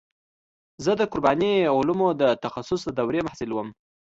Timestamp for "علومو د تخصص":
1.75-2.81